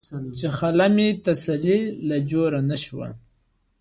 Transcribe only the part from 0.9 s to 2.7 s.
مې تسلۍ له جوړه